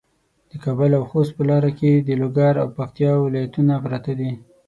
د 0.51 0.53
کابل 0.63 0.91
او 0.99 1.03
خوست 1.09 1.31
په 1.37 1.43
لاره 1.49 1.71
کې 1.79 1.91
د 1.95 2.09
لوګر 2.21 2.53
او 2.63 2.67
پکتیا 2.77 3.11
ولایتونه 3.17 3.73
پراته 3.83 4.13
دي. 4.19 4.31